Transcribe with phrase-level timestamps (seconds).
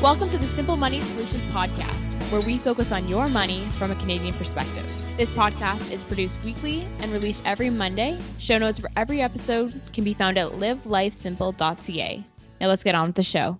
[0.00, 3.96] Welcome to the Simple Money Solutions podcast, where we focus on your money from a
[3.96, 4.86] Canadian perspective.
[5.16, 8.16] This podcast is produced weekly and released every Monday.
[8.38, 12.24] Show notes for every episode can be found at livelifesimple.ca.
[12.60, 13.58] Now let's get on with the show.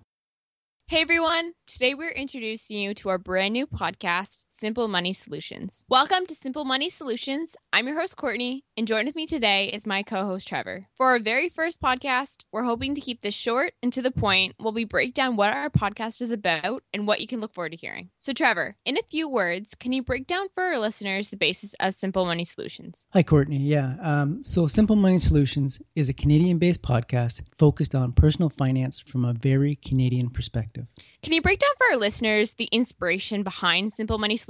[0.86, 5.84] Hey everyone, today we're introducing you to our brand new podcast, Simple Money Solutions.
[5.88, 7.54] Welcome to Simple Money Solutions.
[7.72, 10.88] I'm your host, Courtney, and joined with me today is my co host, Trevor.
[10.96, 14.56] For our very first podcast, we're hoping to keep this short and to the point
[14.58, 17.70] while we break down what our podcast is about and what you can look forward
[17.70, 18.10] to hearing.
[18.18, 21.76] So, Trevor, in a few words, can you break down for our listeners the basis
[21.78, 23.06] of Simple Money Solutions?
[23.12, 23.58] Hi, Courtney.
[23.58, 23.94] Yeah.
[24.00, 29.24] Um, so, Simple Money Solutions is a Canadian based podcast focused on personal finance from
[29.24, 30.88] a very Canadian perspective.
[31.22, 34.47] Can you break down for our listeners the inspiration behind Simple Money Solutions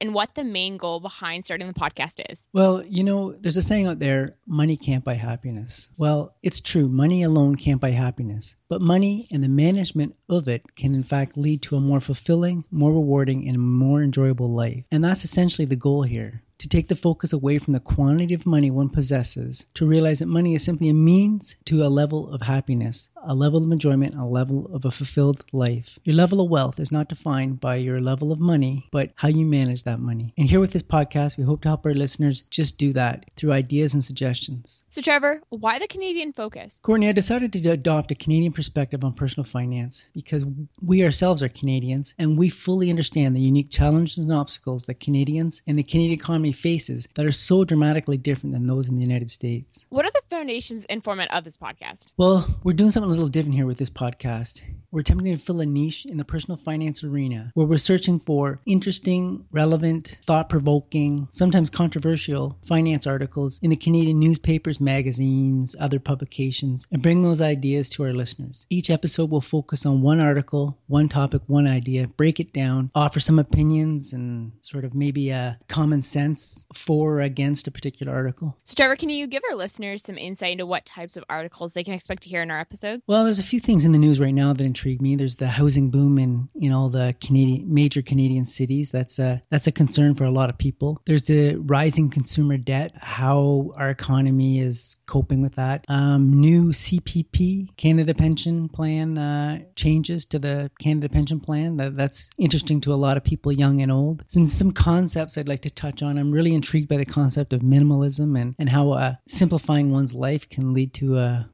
[0.00, 2.48] and what the main goal behind starting the podcast is?
[2.52, 5.90] Well, you know, there's a saying out there money can't buy happiness.
[5.96, 8.56] Well, it's true, money alone can't buy happiness.
[8.68, 12.64] But money and the management of it can, in fact, lead to a more fulfilling,
[12.72, 14.84] more rewarding, and more enjoyable life.
[14.90, 18.46] And that's essentially the goal here to take the focus away from the quantity of
[18.46, 22.40] money one possesses, to realize that money is simply a means to a level of
[22.42, 25.98] happiness, a level of enjoyment, a level of a fulfilled life.
[26.04, 29.44] Your level of wealth is not defined by your level of money, but how you
[29.44, 30.32] manage that money.
[30.38, 33.52] And here with this podcast, we hope to help our listeners just do that through
[33.52, 34.84] ideas and suggestions.
[34.88, 36.78] So, Trevor, why the Canadian focus?
[36.82, 40.44] Courtney, I decided to adopt a Canadian perspective on personal finance because
[40.82, 45.62] we ourselves are Canadians and we fully understand the unique challenges and obstacles that Canadians
[45.66, 49.30] and the Canadian economy faces that are so dramatically different than those in the United
[49.30, 49.84] States.
[49.88, 52.06] What are the foundations and format of this podcast?
[52.16, 54.62] Well, we're doing something little different here with this podcast.
[54.90, 58.60] We're attempting to fill a niche in the personal finance arena where we're searching for
[58.66, 66.86] interesting, relevant, thought provoking, sometimes controversial finance articles in the Canadian newspapers, magazines, other publications,
[66.92, 68.66] and bring those ideas to our listeners.
[68.70, 73.20] Each episode will focus on one article, one topic, one idea, break it down, offer
[73.20, 78.56] some opinions and sort of maybe a common sense for or against a particular article.
[78.64, 81.84] So, Trevor, can you give our listeners some insight into what types of articles they
[81.84, 83.02] can expect to hear in our episode?
[83.08, 85.14] Well, there's a few things in the news right now that intrigue me.
[85.14, 88.90] There's the housing boom in in all the Canadian major Canadian cities.
[88.90, 91.00] That's a that's a concern for a lot of people.
[91.06, 95.84] There's the rising consumer debt, how our economy is coping with that.
[95.86, 101.76] Um, new CPP Canada Pension Plan uh, changes to the Canada Pension Plan.
[101.76, 104.24] That, that's interesting to a lot of people, young and old.
[104.26, 106.18] Some some concepts I'd like to touch on.
[106.18, 110.48] I'm really intrigued by the concept of minimalism and and how uh, simplifying one's life
[110.48, 111.46] can lead to a,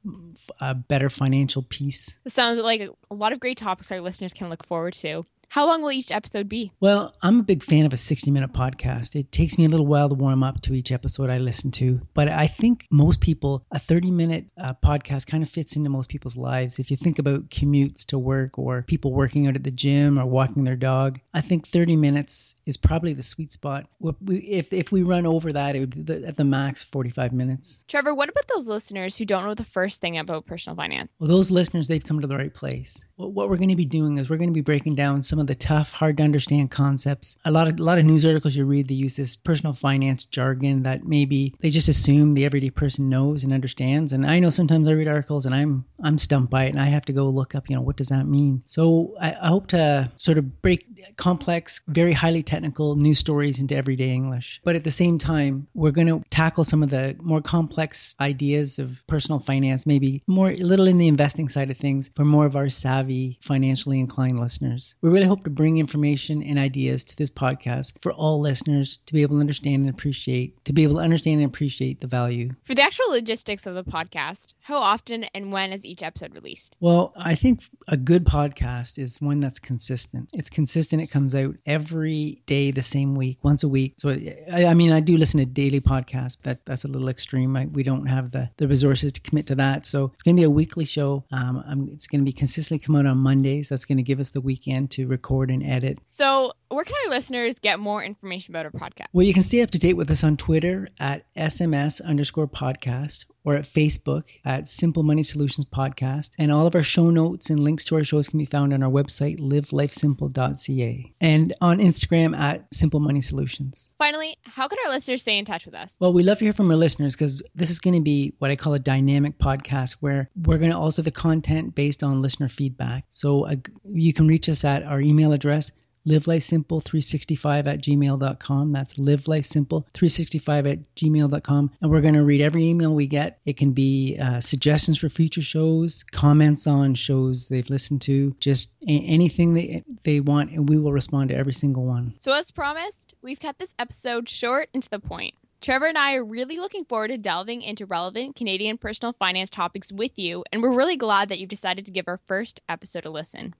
[0.60, 2.16] a better financial peace.
[2.26, 5.24] Sounds like a lot of great topics our listeners can look forward to.
[5.52, 6.72] How long will each episode be?
[6.80, 9.14] Well, I'm a big fan of a 60 minute podcast.
[9.14, 12.00] It takes me a little while to warm up to each episode I listen to,
[12.14, 16.08] but I think most people, a 30 minute uh, podcast kind of fits into most
[16.08, 16.78] people's lives.
[16.78, 20.24] If you think about commutes to work or people working out at the gym or
[20.24, 23.86] walking their dog, I think 30 minutes is probably the sweet spot.
[24.26, 27.84] If, if we run over that, it would be at the max 45 minutes.
[27.88, 31.10] Trevor, what about those listeners who don't know the first thing about personal finance?
[31.18, 33.04] Well, those listeners, they've come to the right place.
[33.16, 35.41] What we're going to be doing is we're going to be breaking down some of
[35.42, 37.36] the tough, hard to understand concepts.
[37.44, 40.24] A lot of a lot of news articles you read, they use this personal finance
[40.24, 44.12] jargon that maybe they just assume the everyday person knows and understands.
[44.12, 46.86] And I know sometimes I read articles and I'm I'm stumped by it, and I
[46.86, 48.62] have to go look up, you know, what does that mean?
[48.66, 50.86] So I, I hope to sort of break
[51.16, 54.60] complex, very highly technical news stories into everyday English.
[54.64, 58.78] But at the same time, we're going to tackle some of the more complex ideas
[58.78, 62.46] of personal finance, maybe more a little in the investing side of things for more
[62.46, 64.94] of our savvy, financially inclined listeners.
[65.02, 69.14] We really hope to bring information and ideas to this podcast for all listeners to
[69.14, 72.50] be able to understand and appreciate, to be able to understand and appreciate the value.
[72.64, 76.76] For the actual logistics of the podcast, how often and when is each episode released?
[76.80, 80.28] Well, I think a good podcast is one that's consistent.
[80.34, 81.00] It's consistent.
[81.00, 83.94] It comes out every day the same week, once a week.
[83.96, 84.10] So,
[84.52, 86.36] I, I mean, I do listen to daily podcasts.
[86.42, 87.56] That that's a little extreme.
[87.56, 89.86] I, we don't have the, the resources to commit to that.
[89.86, 91.24] So it's going to be a weekly show.
[91.32, 93.70] Um, I'm, it's going to be consistently come out on Mondays.
[93.70, 95.98] That's going to give us the weekend to record and edit.
[96.04, 99.06] So, where can our listeners get more information about our podcast?
[99.12, 103.26] Well, you can stay up to date with us on Twitter at SMS underscore podcast
[103.44, 106.30] or at Facebook at Simple Money Solutions Podcast.
[106.38, 108.82] And all of our show notes and links to our shows can be found on
[108.82, 113.90] our website, livelifesimple.ca, and on Instagram at Simple Money Solutions.
[113.98, 115.96] Finally, how can our listeners stay in touch with us?
[116.00, 118.50] Well, we love to hear from our listeners because this is going to be what
[118.50, 122.48] I call a dynamic podcast where we're going to alter the content based on listener
[122.48, 123.04] feedback.
[123.10, 123.56] So uh,
[123.92, 125.70] you can reach us at our email address
[126.06, 128.72] livelifesimple365 at gmail.com.
[128.72, 131.70] That's livelifesimple365 at gmail.com.
[131.80, 133.40] And we're going to read every email we get.
[133.44, 138.76] It can be uh, suggestions for future shows, comments on shows they've listened to, just
[138.86, 142.14] anything they, they want, and we will respond to every single one.
[142.18, 145.34] So, as promised, we've cut this episode short and to the point.
[145.60, 149.92] Trevor and I are really looking forward to delving into relevant Canadian personal finance topics
[149.92, 153.10] with you, and we're really glad that you've decided to give our first episode a
[153.10, 153.54] listen.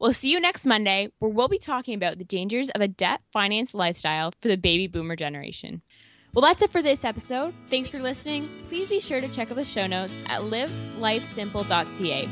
[0.00, 3.20] We'll see you next Monday, where we'll be talking about the dangers of a debt
[3.34, 5.82] finance lifestyle for the baby boomer generation.
[6.32, 7.52] Well, that's it for this episode.
[7.68, 8.48] Thanks for listening.
[8.68, 12.28] Please be sure to check out the show notes at livelifesimple.ca.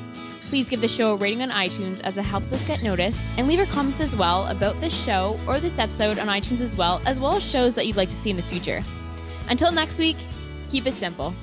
[0.48, 3.46] Please give the show a rating on iTunes as it helps us get noticed, and
[3.46, 7.02] leave your comments as well about this show or this episode on iTunes as well,
[7.04, 8.82] as well as shows that you'd like to see in the future.
[9.50, 10.16] Until next week,
[10.68, 11.34] keep it simple.